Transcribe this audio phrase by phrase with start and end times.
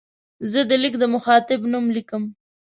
[0.51, 2.23] زه د لیک د مخاطب نوم لیکم.